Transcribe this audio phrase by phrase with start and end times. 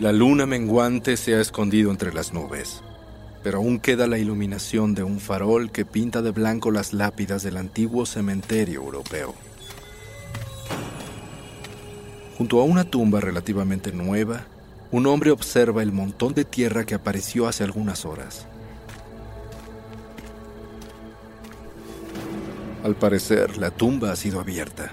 [0.00, 2.84] La luna menguante se ha escondido entre las nubes,
[3.42, 7.56] pero aún queda la iluminación de un farol que pinta de blanco las lápidas del
[7.56, 9.34] antiguo cementerio europeo.
[12.36, 14.46] Junto a una tumba relativamente nueva,
[14.92, 18.46] un hombre observa el montón de tierra que apareció hace algunas horas.
[22.84, 24.92] Al parecer, la tumba ha sido abierta.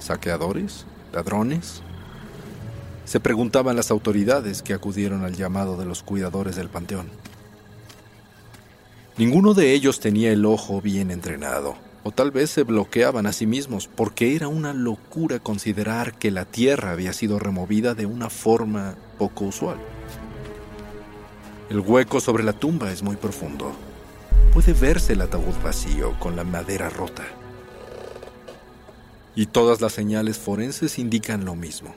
[0.00, 0.84] ¿Saqueadores?
[1.12, 1.84] ¿Ladrones?
[3.10, 7.08] Se preguntaban las autoridades que acudieron al llamado de los cuidadores del panteón.
[9.18, 13.48] Ninguno de ellos tenía el ojo bien entrenado o tal vez se bloqueaban a sí
[13.48, 18.94] mismos porque era una locura considerar que la tierra había sido removida de una forma
[19.18, 19.78] poco usual.
[21.68, 23.72] El hueco sobre la tumba es muy profundo.
[24.54, 27.24] Puede verse el ataúd vacío con la madera rota.
[29.34, 31.92] Y todas las señales forenses indican lo mismo.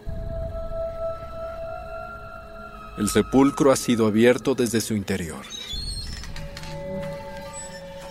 [2.97, 5.43] El sepulcro ha sido abierto desde su interior.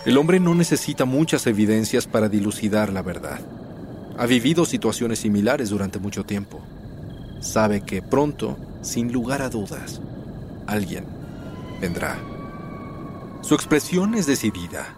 [0.05, 3.39] El hombre no necesita muchas evidencias para dilucidar la verdad.
[4.17, 6.61] Ha vivido situaciones similares durante mucho tiempo.
[7.39, 10.01] Sabe que pronto, sin lugar a dudas,
[10.67, 11.05] alguien
[11.79, 12.17] vendrá.
[13.41, 14.95] Su expresión es decidida.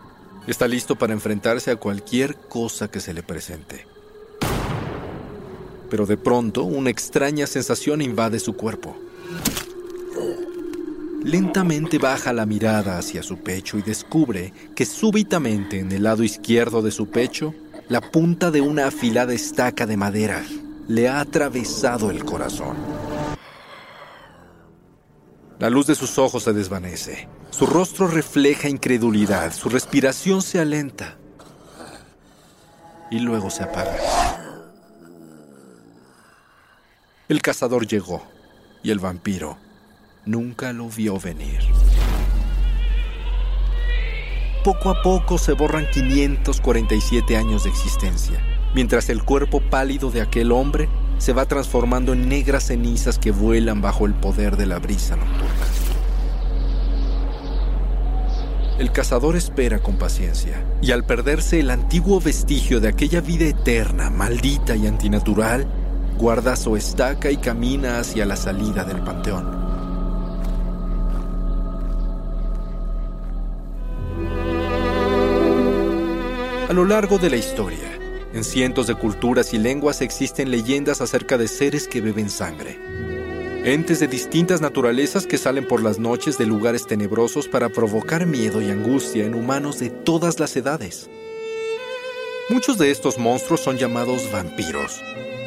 [0.47, 3.85] Está listo para enfrentarse a cualquier cosa que se le presente.
[5.91, 8.97] Pero de pronto una extraña sensación invade su cuerpo.
[11.25, 16.83] Lentamente baja la mirada hacia su pecho y descubre que súbitamente en el lado izquierdo
[16.83, 17.55] de su pecho,
[17.89, 20.45] la punta de una afilada estaca de madera
[20.87, 22.77] le ha atravesado el corazón.
[25.57, 31.17] La luz de sus ojos se desvanece, su rostro refleja incredulidad, su respiración se alenta
[33.09, 33.97] y luego se apaga.
[37.27, 38.21] El cazador llegó
[38.83, 39.64] y el vampiro
[40.25, 41.59] nunca lo vio venir.
[44.63, 48.41] Poco a poco se borran 547 años de existencia,
[48.73, 53.81] mientras el cuerpo pálido de aquel hombre se va transformando en negras cenizas que vuelan
[53.81, 55.65] bajo el poder de la brisa nocturna.
[58.79, 64.09] El cazador espera con paciencia, y al perderse el antiguo vestigio de aquella vida eterna,
[64.09, 65.65] maldita y antinatural,
[66.17, 69.64] guarda su estaca y camina hacia la salida del panteón.
[76.67, 77.99] A lo largo de la historia,
[78.33, 82.79] en cientos de culturas y lenguas existen leyendas acerca de seres que beben sangre.
[83.63, 88.63] Entes de distintas naturalezas que salen por las noches de lugares tenebrosos para provocar miedo
[88.63, 91.07] y angustia en humanos de todas las edades.
[92.49, 94.99] Muchos de estos monstruos son llamados vampiros,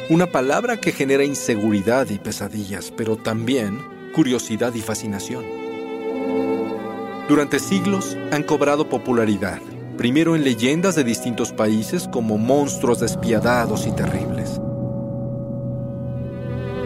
[0.09, 3.77] una palabra que genera inseguridad y pesadillas, pero también
[4.13, 5.43] curiosidad y fascinación.
[7.27, 9.59] Durante siglos han cobrado popularidad
[9.99, 14.61] primero en leyendas de distintos países como monstruos despiadados y terribles.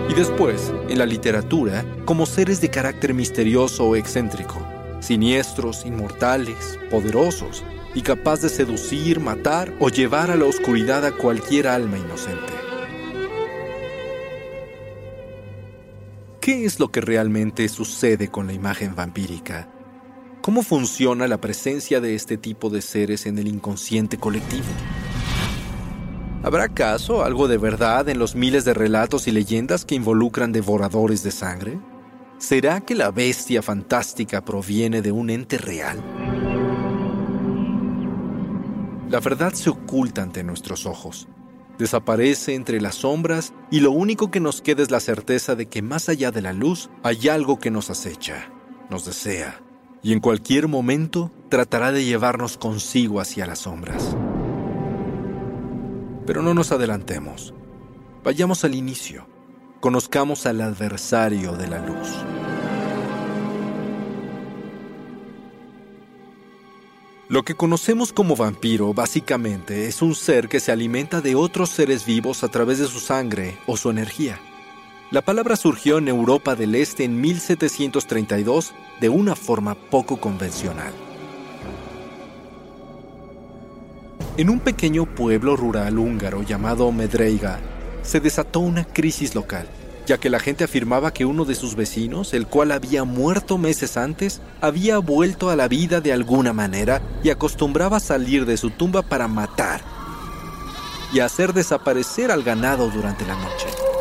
[0.10, 4.68] Y después, en la literatura, como seres de carácter misterioso o excéntrico,
[5.00, 7.64] siniestros, inmortales, poderosos
[7.94, 12.54] y capaz de seducir, matar o llevar a la oscuridad a cualquier alma inocente.
[16.42, 19.70] ¿Qué es lo que realmente sucede con la imagen vampírica
[20.44, 24.68] ¿Cómo funciona la presencia de este tipo de seres en el inconsciente colectivo?
[26.44, 31.24] ¿Habrá acaso algo de verdad en los miles de relatos y leyendas que involucran devoradores
[31.24, 31.80] de sangre?
[32.38, 36.04] ¿Será que la bestia fantástica proviene de un ente real?
[39.14, 41.28] la verdad se oculta ante nuestros ojos.
[41.78, 45.84] Desaparece entre las sombras y lo único que nos queda es la certeza de que
[45.84, 48.52] más allá de la luz hay algo que nos acecha,
[48.90, 49.62] nos desea,
[50.04, 54.16] y en cualquier momento tratará de llevarnos consigo hacia las sombras.
[56.26, 57.54] Pero no nos adelantemos.
[58.24, 59.26] Vayamos al inicio.
[59.80, 62.10] Conozcamos al adversario de la luz.
[67.30, 72.06] Lo que conocemos como vampiro básicamente es un ser que se alimenta de otros seres
[72.06, 74.40] vivos a través de su sangre o su energía.
[75.14, 80.92] La palabra surgió en Europa del Este en 1732 de una forma poco convencional.
[84.38, 87.60] En un pequeño pueblo rural húngaro llamado Medreiga,
[88.02, 89.68] se desató una crisis local,
[90.08, 93.98] ya que la gente afirmaba que uno de sus vecinos, el cual había muerto meses
[93.98, 99.04] antes, había vuelto a la vida de alguna manera y acostumbraba salir de su tumba
[99.04, 99.82] para matar
[101.14, 103.93] y hacer desaparecer al ganado durante la noche.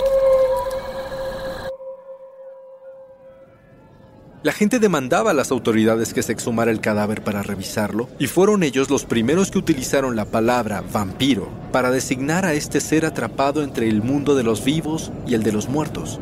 [4.43, 8.65] La gente demandaba a las autoridades que se exhumara el cadáver para revisarlo, y fueron
[8.65, 13.89] ellos los primeros que utilizaron la palabra vampiro para designar a este ser atrapado entre
[13.89, 16.19] el mundo de los vivos y el de los muertos.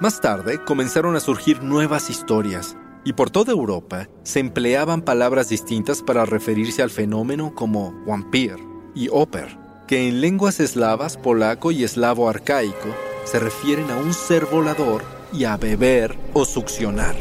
[0.00, 6.02] Más tarde comenzaron a surgir nuevas historias, y por toda Europa se empleaban palabras distintas
[6.02, 8.56] para referirse al fenómeno como vampir
[8.96, 9.56] y oper,
[9.86, 12.88] que en lenguas eslavas, polaco y eslavo arcaico
[13.24, 17.14] se refieren a un ser volador y a beber o succionar.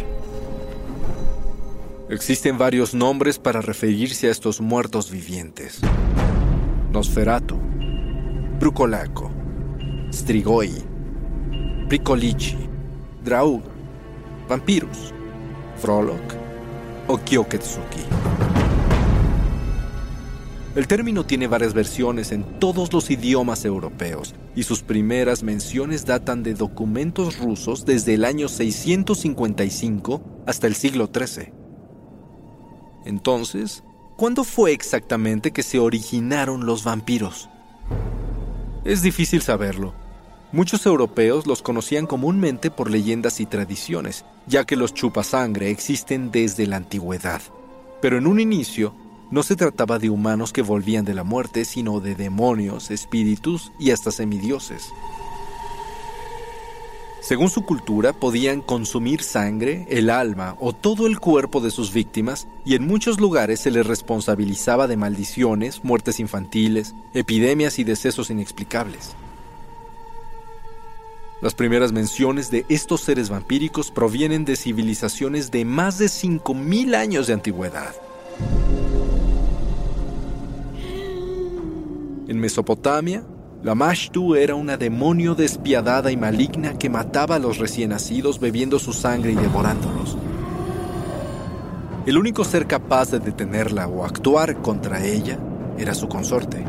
[2.10, 5.80] Existen varios nombres para referirse a estos muertos vivientes.
[6.92, 7.58] Nosferatu,
[8.60, 9.32] Brucolaco,
[10.12, 10.74] Strigoi,
[11.88, 12.58] Pricolici,
[13.24, 13.62] Draug,
[14.50, 15.14] Vampirus,
[15.78, 16.34] Frolok
[17.08, 18.51] o Kyoketsuki.
[20.74, 26.44] El término tiene varias versiones en todos los idiomas europeos y sus primeras menciones datan
[26.44, 31.52] de documentos rusos desde el año 655 hasta el siglo XIII.
[33.04, 33.84] Entonces,
[34.16, 37.50] ¿cuándo fue exactamente que se originaron los vampiros?
[38.86, 39.94] Es difícil saberlo.
[40.54, 46.66] Muchos europeos los conocían comúnmente por leyendas y tradiciones, ya que los chupasangre existen desde
[46.66, 47.42] la antigüedad.
[48.02, 48.96] Pero en un inicio,
[49.32, 53.92] no se trataba de humanos que volvían de la muerte, sino de demonios, espíritus y
[53.92, 54.94] hasta semidioses.
[57.22, 62.48] Según su cultura, podían consumir sangre, el alma o todo el cuerpo de sus víctimas
[62.66, 69.16] y en muchos lugares se les responsabilizaba de maldiciones, muertes infantiles, epidemias y decesos inexplicables.
[71.42, 77.28] Las primeras menciones de estos seres vampíricos provienen de civilizaciones de más de 5.000 años
[77.28, 77.96] de antigüedad.
[82.32, 83.26] En Mesopotamia,
[83.62, 88.80] la Mashtu era una demonio despiadada y maligna que mataba a los recién nacidos bebiendo
[88.80, 90.16] su sangre y devorándolos.
[92.06, 95.40] El único ser capaz de detenerla o actuar contra ella
[95.78, 96.64] era su consorte,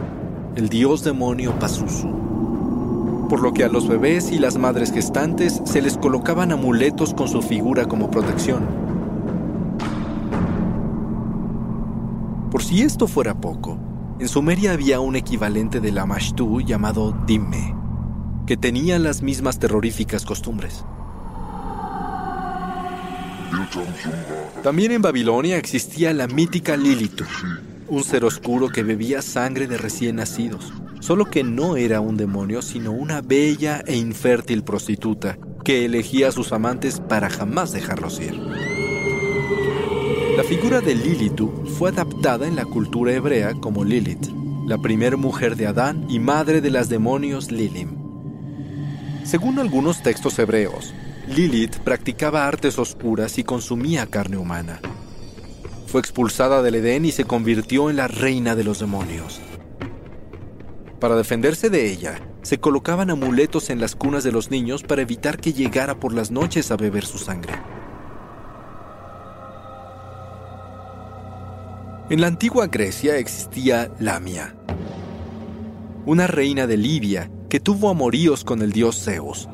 [0.57, 3.29] el dios demonio Pazuzu.
[3.29, 7.29] Por lo que a los bebés y las madres gestantes se les colocaban amuletos con
[7.29, 8.67] su figura como protección.
[12.51, 13.92] Por si esto fuera poco,
[14.23, 17.75] en Sumeria había un equivalente de la Mashtu llamado Dimme,
[18.47, 20.85] que tenía las mismas terroríficas costumbres.
[24.63, 27.25] También en Babilonia existía la mítica Lilitu,
[27.89, 32.63] un ser oscuro que bebía sangre de recién nacidos, solo que no era un demonio,
[32.63, 38.41] sino una bella e infértil prostituta que elegía a sus amantes para jamás dejarlos ir.
[40.53, 44.27] La figura de Lilitu fue adaptada en la cultura hebrea como Lilith,
[44.67, 47.97] la primera mujer de Adán y madre de las demonios Lilim.
[49.25, 50.93] Según algunos textos hebreos,
[51.27, 54.79] Lilith practicaba artes oscuras y consumía carne humana.
[55.87, 59.41] Fue expulsada del Edén y se convirtió en la reina de los demonios.
[61.01, 65.39] Para defenderse de ella, se colocaban amuletos en las cunas de los niños para evitar
[65.39, 67.55] que llegara por las noches a beber su sangre.
[72.13, 74.55] En la antigua Grecia existía Lamia,
[76.05, 79.49] una reina de Libia que tuvo amoríos con el dios Zeus,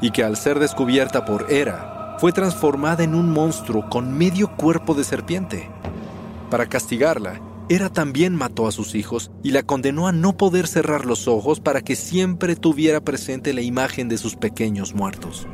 [0.00, 4.94] y que al ser descubierta por Hera, fue transformada en un monstruo con medio cuerpo
[4.94, 5.68] de serpiente.
[6.52, 11.06] Para castigarla, Hera también mató a sus hijos y la condenó a no poder cerrar
[11.06, 15.48] los ojos para que siempre tuviera presente la imagen de sus pequeños muertos.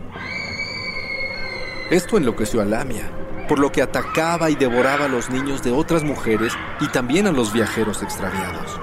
[1.90, 3.10] Esto enloqueció a Lamia,
[3.50, 7.32] por lo que atacaba y devoraba a los niños de otras mujeres y también a
[7.32, 8.78] los viajeros extraviados.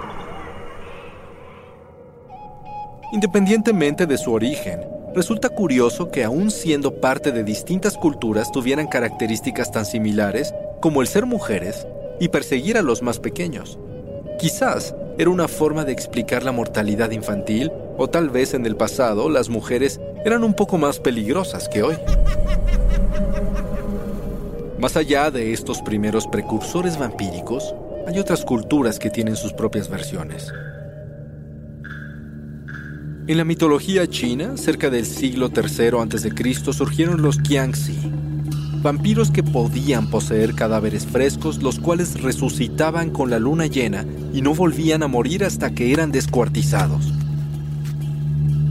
[3.13, 4.81] Independientemente de su origen,
[5.15, 11.07] resulta curioso que aún siendo parte de distintas culturas tuvieran características tan similares como el
[11.07, 11.87] ser mujeres
[12.19, 13.79] y perseguir a los más pequeños.
[14.37, 19.29] Quizás era una forma de explicar la mortalidad infantil o tal vez en el pasado
[19.29, 21.95] las mujeres eran un poco más peligrosas que hoy.
[24.79, 27.73] Más allá de estos primeros precursores vampíricos,
[28.07, 30.53] hay otras culturas que tienen sus propias versiones.
[33.25, 37.97] En la mitología china, cerca del siglo III a.C., surgieron los Qiangxi,
[38.83, 44.53] vampiros que podían poseer cadáveres frescos, los cuales resucitaban con la luna llena y no
[44.53, 47.11] volvían a morir hasta que eran descuartizados.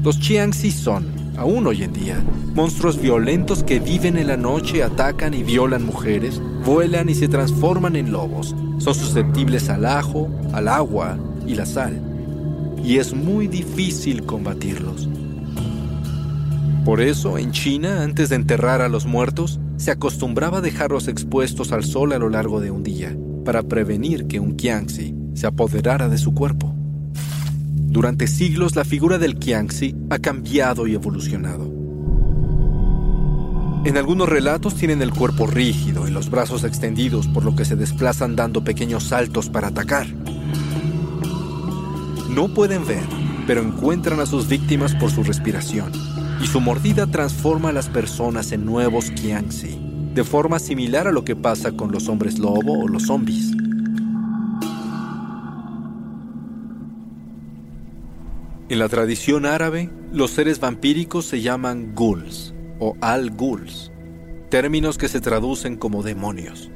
[0.05, 1.07] Los Qiangxi son,
[1.37, 2.23] aún hoy en día,
[2.55, 7.97] monstruos violentos que viven en la noche, atacan y violan mujeres, vuelan y se transforman
[7.97, 8.55] en lobos.
[8.79, 12.07] Son susceptibles al ajo, al agua y la sal
[12.87, 15.09] y es muy difícil combatirlos.
[16.85, 21.73] Por eso, en China, antes de enterrar a los muertos, se acostumbraba a dejarlos expuestos
[21.73, 26.09] al sol a lo largo de un día, para prevenir que un Qiangxi se apoderara
[26.09, 26.76] de su cuerpo.
[27.97, 31.65] Durante siglos la figura del Qiangxi ha cambiado y evolucionado.
[33.87, 37.75] En algunos relatos tienen el cuerpo rígido y los brazos extendidos por lo que se
[37.75, 40.07] desplazan dando pequeños saltos para atacar.
[42.29, 43.05] No pueden ver,
[43.47, 45.91] pero encuentran a sus víctimas por su respiración,
[46.43, 49.81] y su mordida transforma a las personas en nuevos Qiangxi,
[50.15, 53.56] de forma similar a lo que pasa con los hombres lobo o los zombies.
[58.69, 63.93] En la tradición árabe, los seres vampíricos se llaman ghouls o al-ghouls,
[64.49, 66.69] términos que se traducen como demonios.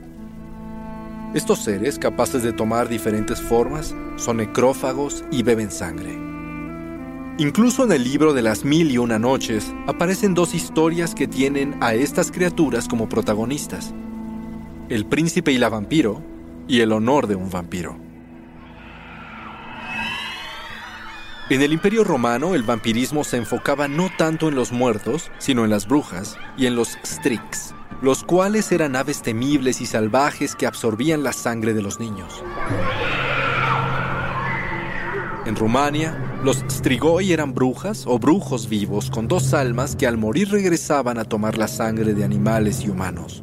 [1.35, 6.17] Estos seres, capaces de tomar diferentes formas, son necrófagos y beben sangre.
[7.39, 11.77] Incluso en el libro de las mil y una noches aparecen dos historias que tienen
[11.81, 13.93] a estas criaturas como protagonistas.
[14.89, 16.23] El príncipe y la vampiro
[16.69, 18.00] y el honor de un vampiro.
[21.51, 25.71] En el Imperio Romano el vampirismo se enfocaba no tanto en los muertos, sino en
[25.71, 31.25] las brujas y en los strix, los cuales eran aves temibles y salvajes que absorbían
[31.25, 32.45] la sangre de los niños.
[35.45, 40.53] En Rumania, los strigoi eran brujas o brujos vivos con dos almas que al morir
[40.53, 43.43] regresaban a tomar la sangre de animales y humanos.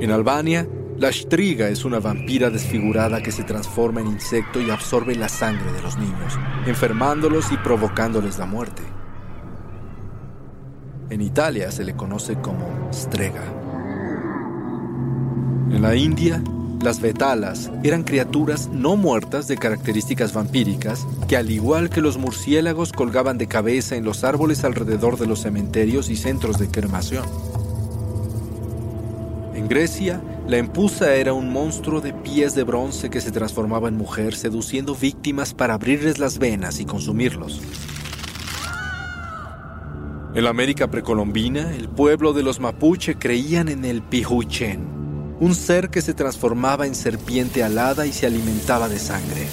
[0.00, 0.68] En Albania,
[1.00, 5.72] la striga es una vampira desfigurada que se transforma en insecto y absorbe la sangre
[5.72, 8.82] de los niños, enfermándolos y provocándoles la muerte.
[11.08, 13.42] En Italia se le conoce como strega.
[15.70, 16.42] En la India,
[16.82, 22.92] las betalas eran criaturas no muertas de características vampíricas que al igual que los murciélagos
[22.92, 27.24] colgaban de cabeza en los árboles alrededor de los cementerios y centros de cremación.
[29.54, 33.96] En Grecia, la empusa era un monstruo de pies de bronce que se transformaba en
[33.96, 37.60] mujer seduciendo víctimas para abrirles las venas y consumirlos.
[40.34, 44.80] En la América precolombina, el pueblo de los mapuche creían en el pijuchen,
[45.38, 49.46] un ser que se transformaba en serpiente alada y se alimentaba de sangre.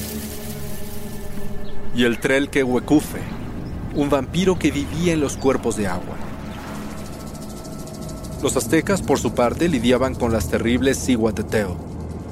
[1.95, 3.21] Y el Trelquehuecufe,
[3.93, 6.26] un vampiro que vivía en los cuerpos de agua.
[8.41, 11.75] Los aztecas, por su parte, lidiaban con las terribles Cihuateteo,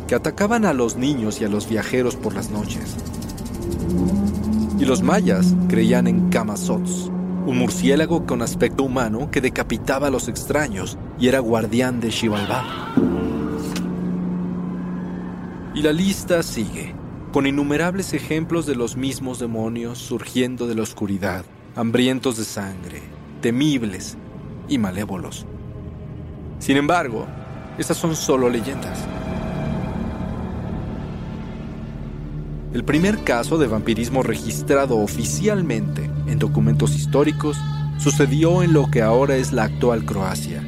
[0.07, 2.95] que atacaban a los niños y a los viajeros por las noches.
[4.79, 7.09] Y los mayas creían en Camazots,
[7.47, 12.93] un murciélago con aspecto humano que decapitaba a los extraños y era guardián de Xibalbá.
[15.73, 16.93] Y la lista sigue,
[17.31, 21.45] con innumerables ejemplos de los mismos demonios surgiendo de la oscuridad,
[21.75, 23.01] hambrientos de sangre,
[23.41, 24.17] temibles
[24.67, 25.47] y malévolos.
[26.59, 27.25] Sin embargo,
[27.77, 28.99] estas son solo leyendas.
[32.73, 37.57] El primer caso de vampirismo registrado oficialmente en documentos históricos
[37.97, 40.61] sucedió en lo que ahora es la actual Croacia.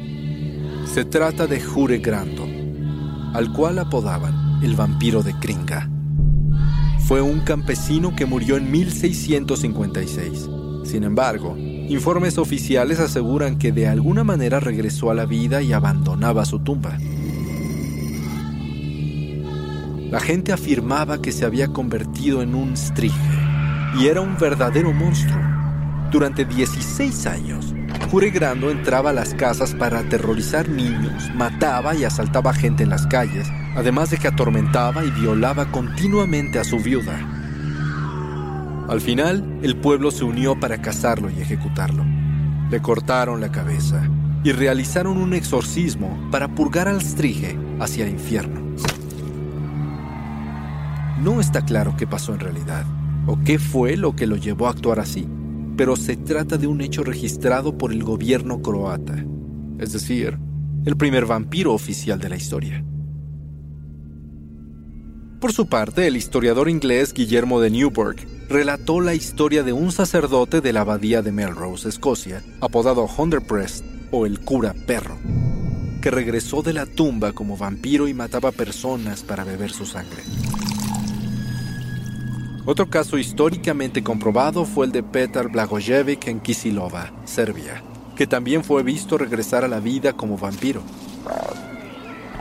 [0.86, 2.46] Se trata de Jure Grando,
[3.34, 5.90] al cual apodaban el vampiro de Kringa.
[7.00, 10.48] Fue un campesino que murió en 1656.
[10.84, 11.56] Sin embargo,
[11.88, 16.98] informes oficiales aseguran que de alguna manera regresó a la vida y abandonaba su tumba.
[20.10, 23.16] La gente afirmaba que se había convertido en un strige
[23.98, 25.40] y era un verdadero monstruo.
[26.10, 27.74] Durante 16 años,
[28.32, 33.46] Grando entraba a las casas para aterrorizar niños, mataba y asaltaba gente en las calles,
[33.76, 37.37] además de que atormentaba y violaba continuamente a su viuda.
[38.88, 42.04] Al final, el pueblo se unió para cazarlo y ejecutarlo.
[42.70, 44.08] Le cortaron la cabeza
[44.42, 48.62] y realizaron un exorcismo para purgar al Strige hacia el infierno.
[51.22, 52.84] No está claro qué pasó en realidad
[53.26, 55.28] o qué fue lo que lo llevó a actuar así,
[55.76, 59.22] pero se trata de un hecho registrado por el gobierno croata,
[59.78, 60.38] es decir,
[60.86, 62.82] el primer vampiro oficial de la historia.
[65.40, 68.16] Por su parte, el historiador inglés Guillermo de Newburgh
[68.48, 74.26] relató la historia de un sacerdote de la abadía de Melrose, Escocia, apodado Hunderprest o
[74.26, 75.16] el cura perro,
[76.02, 80.24] que regresó de la tumba como vampiro y mataba personas para beber su sangre.
[82.66, 87.80] Otro caso históricamente comprobado fue el de Petar Blagojevic en Kisilova, Serbia,
[88.16, 90.82] que también fue visto regresar a la vida como vampiro.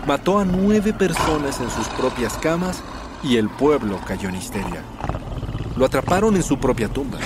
[0.07, 2.81] Mató a nueve personas en sus propias camas
[3.21, 4.81] y el pueblo cayó en histeria.
[5.75, 7.19] Lo atraparon en su propia tumba,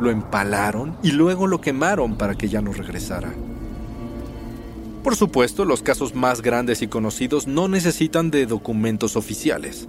[0.00, 3.32] lo empalaron y luego lo quemaron para que ya no regresara.
[5.04, 9.86] Por supuesto, los casos más grandes y conocidos no necesitan de documentos oficiales.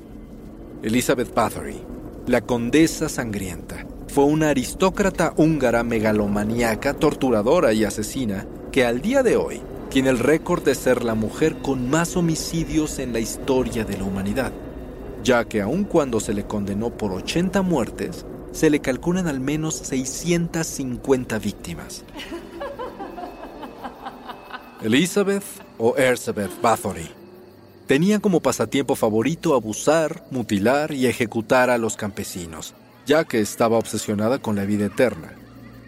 [0.84, 1.82] Elizabeth Bathory,
[2.28, 9.38] la condesa sangrienta, fue una aristócrata húngara megalomaníaca, torturadora y asesina que al día de
[9.38, 9.60] hoy
[9.96, 14.04] tiene el récord de ser la mujer con más homicidios en la historia de la
[14.04, 14.52] humanidad,
[15.24, 19.76] ya que aun cuando se le condenó por 80 muertes, se le calculan al menos
[19.76, 22.04] 650 víctimas.
[24.84, 25.46] Elizabeth
[25.78, 27.10] o Elizabeth Bathory
[27.88, 32.74] tenía como pasatiempo favorito abusar, mutilar y ejecutar a los campesinos,
[33.06, 35.38] ya que estaba obsesionada con la vida eterna.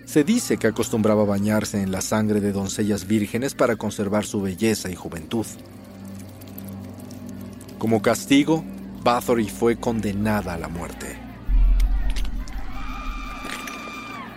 [0.08, 4.90] Se dice que acostumbraba bañarse en la sangre de doncellas vírgenes para conservar su belleza
[4.90, 5.46] y juventud.
[7.78, 8.64] Como castigo,
[9.04, 11.20] Bathory fue condenada a la muerte.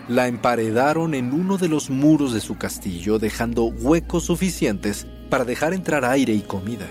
[0.08, 5.72] La emparedaron en uno de los muros de su castillo, dejando huecos suficientes para dejar
[5.72, 6.90] entrar aire y comida.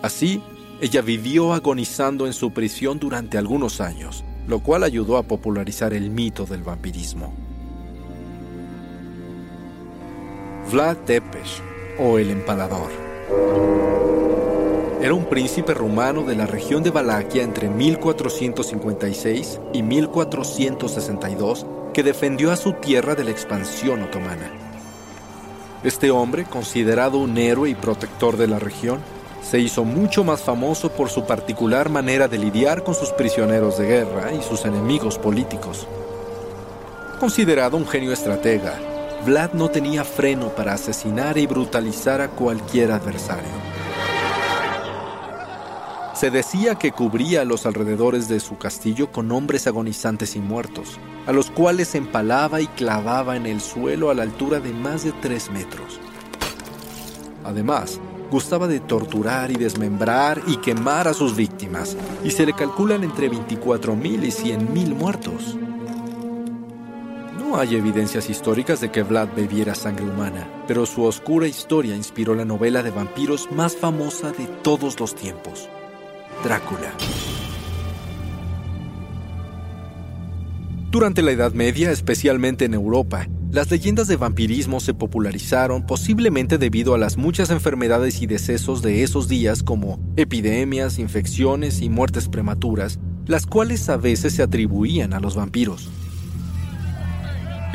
[0.00, 0.40] Así,
[0.80, 6.08] ella vivió agonizando en su prisión durante algunos años, lo cual ayudó a popularizar el
[6.08, 7.43] mito del vampirismo.
[10.74, 11.62] Vlad Tepes,
[12.00, 12.90] o el empalador.
[15.00, 22.50] Era un príncipe rumano de la región de Valaquia entre 1456 y 1462 que defendió
[22.50, 24.50] a su tierra de la expansión otomana.
[25.84, 28.98] Este hombre, considerado un héroe y protector de la región,
[29.48, 33.86] se hizo mucho más famoso por su particular manera de lidiar con sus prisioneros de
[33.86, 35.86] guerra y sus enemigos políticos.
[37.20, 38.74] Considerado un genio estratega,
[39.24, 43.48] Vlad no tenía freno para asesinar y brutalizar a cualquier adversario.
[46.14, 51.32] Se decía que cubría los alrededores de su castillo con hombres agonizantes y muertos, a
[51.32, 55.50] los cuales empalaba y clavaba en el suelo a la altura de más de tres
[55.50, 55.98] metros.
[57.44, 58.00] Además,
[58.30, 63.30] gustaba de torturar y desmembrar y quemar a sus víctimas, y se le calculan entre
[63.30, 65.56] 24.000 y 100.000 muertos.
[67.56, 72.44] Hay evidencias históricas de que Vlad bebiera sangre humana, pero su oscura historia inspiró la
[72.44, 75.68] novela de vampiros más famosa de todos los tiempos.
[76.42, 76.92] Drácula.
[80.90, 86.92] Durante la Edad Media, especialmente en Europa, las leyendas de vampirismo se popularizaron posiblemente debido
[86.92, 92.98] a las muchas enfermedades y decesos de esos días como epidemias, infecciones y muertes prematuras,
[93.26, 95.88] las cuales a veces se atribuían a los vampiros.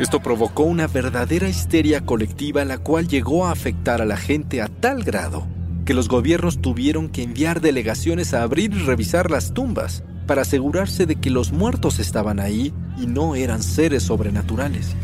[0.00, 4.68] Esto provocó una verdadera histeria colectiva la cual llegó a afectar a la gente a
[4.68, 5.46] tal grado
[5.84, 11.04] que los gobiernos tuvieron que enviar delegaciones a abrir y revisar las tumbas para asegurarse
[11.04, 14.96] de que los muertos estaban ahí y no eran seres sobrenaturales.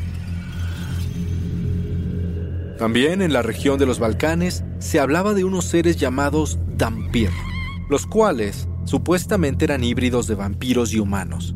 [2.79, 7.31] También en la región de los Balcanes se hablaba de unos seres llamados Dampir,
[7.91, 11.55] los cuales supuestamente eran híbridos de vampiros y humanos.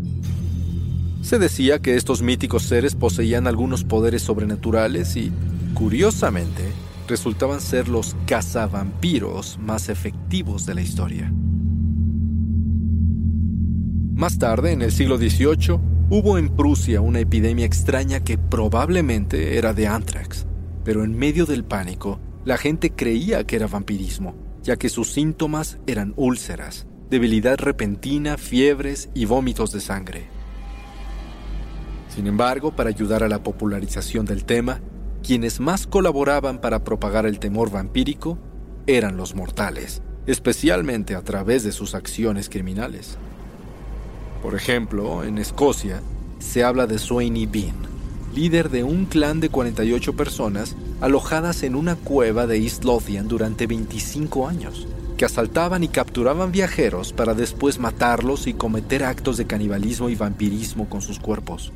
[1.20, 5.30] Se decía que estos míticos seres poseían algunos poderes sobrenaturales y,
[5.74, 6.64] curiosamente,
[7.06, 11.30] resultaban ser los cazavampiros más efectivos de la historia.
[14.14, 15.78] Más tarde, en el siglo XVIII,
[16.08, 20.46] hubo en Prusia una epidemia extraña que probablemente era de anthrax,
[20.84, 25.78] pero en medio del pánico, la gente creía que era vampirismo, ya que sus síntomas
[25.86, 30.39] eran úlceras, debilidad repentina, fiebres y vómitos de sangre.
[32.20, 34.82] Sin embargo, para ayudar a la popularización del tema,
[35.22, 38.36] quienes más colaboraban para propagar el temor vampírico
[38.86, 43.16] eran los mortales, especialmente a través de sus acciones criminales.
[44.42, 46.02] Por ejemplo, en Escocia
[46.40, 47.76] se habla de Swainy Bean,
[48.34, 53.66] líder de un clan de 48 personas alojadas en una cueva de East Lothian durante
[53.66, 60.10] 25 años, que asaltaban y capturaban viajeros para después matarlos y cometer actos de canibalismo
[60.10, 61.72] y vampirismo con sus cuerpos.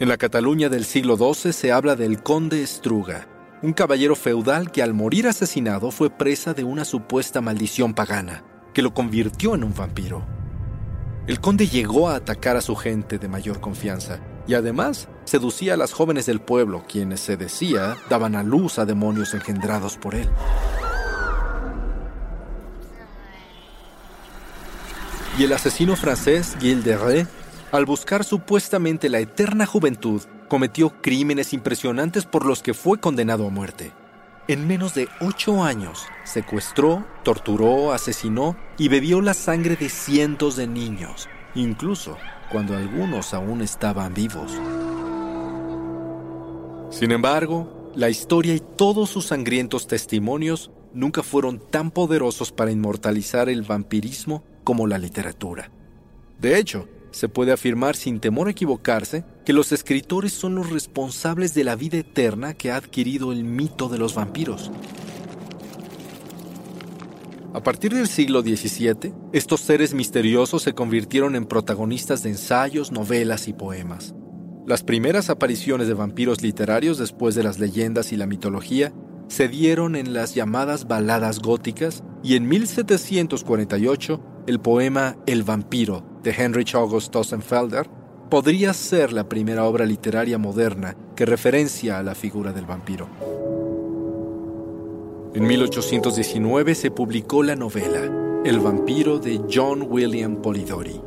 [0.00, 3.26] En la Cataluña del siglo XII se habla del conde Struga,
[3.62, 8.80] un caballero feudal que al morir asesinado fue presa de una supuesta maldición pagana, que
[8.80, 10.24] lo convirtió en un vampiro.
[11.26, 15.76] El conde llegó a atacar a su gente de mayor confianza y además seducía a
[15.76, 20.28] las jóvenes del pueblo, quienes se decía daban a luz a demonios engendrados por él.
[25.36, 27.26] Y el asesino francés Gilles de Ré
[27.72, 33.50] al buscar supuestamente la eterna juventud, cometió crímenes impresionantes por los que fue condenado a
[33.50, 33.92] muerte.
[34.48, 40.66] En menos de ocho años, secuestró, torturó, asesinó y bebió la sangre de cientos de
[40.66, 42.16] niños, incluso
[42.50, 44.52] cuando algunos aún estaban vivos.
[46.90, 53.50] Sin embargo, la historia y todos sus sangrientos testimonios nunca fueron tan poderosos para inmortalizar
[53.50, 55.70] el vampirismo como la literatura.
[56.38, 61.54] De hecho, se puede afirmar sin temor a equivocarse que los escritores son los responsables
[61.54, 64.70] de la vida eterna que ha adquirido el mito de los vampiros.
[67.54, 73.48] A partir del siglo XVII, estos seres misteriosos se convirtieron en protagonistas de ensayos, novelas
[73.48, 74.14] y poemas.
[74.66, 78.92] Las primeras apariciones de vampiros literarios después de las leyendas y la mitología
[79.28, 86.30] se dieron en las llamadas baladas góticas y en 1748 el poema El vampiro de
[86.30, 87.86] Heinrich August Tossenfelder
[88.30, 93.08] podría ser la primera obra literaria moderna que referencia a la figura del vampiro.
[95.34, 100.98] En 1819 se publicó la novela El vampiro de John William Polidori.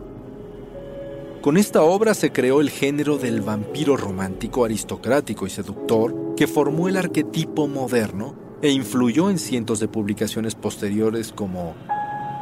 [1.41, 6.87] Con esta obra se creó el género del vampiro romántico, aristocrático y seductor que formó
[6.87, 11.73] el arquetipo moderno e influyó en cientos de publicaciones posteriores como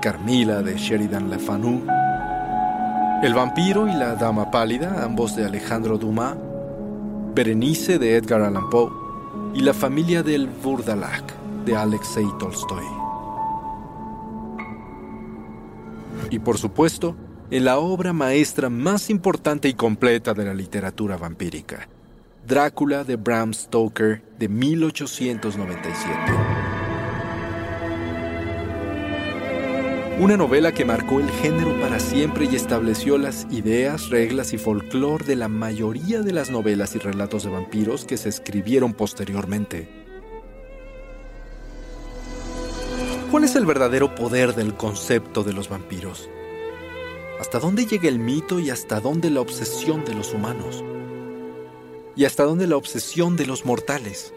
[0.01, 1.85] Carmila de Sheridan Le Fanu,
[3.21, 6.37] El vampiro y la dama pálida, ambos de Alejandro Dumas,
[7.35, 8.89] Berenice de Edgar Allan Poe
[9.53, 11.33] y La familia del Burdalak
[11.65, 12.85] de Alexei Tolstoy.
[16.29, 17.15] Y por supuesto,
[17.51, 21.89] en la obra maestra más importante y completa de la literatura vampírica,
[22.47, 26.68] Drácula de Bram Stoker de 1897.
[30.19, 35.23] Una novela que marcó el género para siempre y estableció las ideas, reglas y folclore
[35.23, 39.87] de la mayoría de las novelas y relatos de vampiros que se escribieron posteriormente.
[43.31, 46.29] ¿Cuál es el verdadero poder del concepto de los vampiros?
[47.39, 50.83] ¿Hasta dónde llega el mito y hasta dónde la obsesión de los humanos?
[52.17, 54.33] ¿Y hasta dónde la obsesión de los mortales?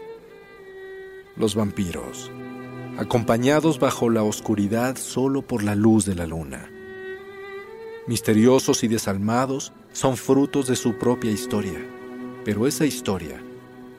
[1.35, 2.31] Los vampiros
[2.97, 6.69] acompañados bajo la oscuridad solo por la luz de la luna.
[8.07, 11.79] Misteriosos y desalmados, son frutos de su propia historia,
[12.43, 13.41] pero esa historia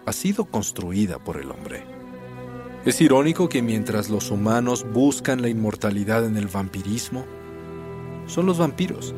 [0.06, 1.84] ha sido construida por el hombre.
[2.84, 7.24] Es irónico que mientras los humanos buscan la inmortalidad en el vampirismo,
[8.26, 9.14] son los vampiros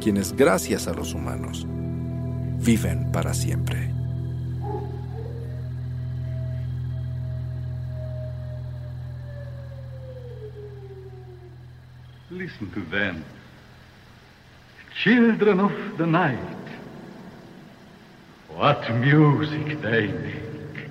[0.00, 1.64] quienes, gracias a los humanos,
[2.60, 3.91] viven para siempre.
[12.32, 13.22] Listen to them.
[15.04, 16.38] Children of the night.
[18.48, 20.88] What music they make.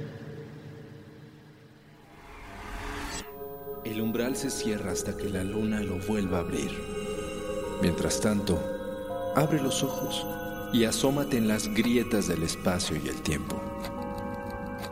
[3.86, 6.71] El umbral se cierra hasta que la luna lo vuelva a abrir.
[7.82, 8.60] Mientras tanto,
[9.36, 10.23] abre los ojos
[10.71, 13.60] y asómate en las grietas del espacio y el tiempo.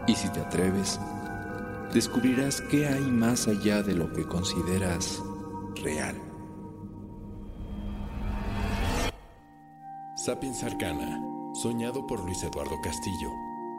[0.08, 1.00] Y si te atreves,
[1.94, 5.22] descubrirás qué hay más allá de lo que consideras
[5.84, 6.29] real.
[10.26, 13.32] Sapiens Arcana, soñado por Luis Eduardo Castillo,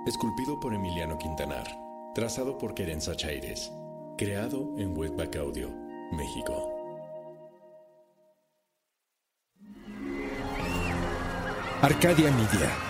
[0.06, 1.66] esculpido por Emiliano Quintanar,
[2.14, 3.70] trazado por Querenza Chaires,
[4.16, 5.70] creado en Webback Audio,
[6.12, 6.72] México.
[11.82, 12.89] Arcadia Media.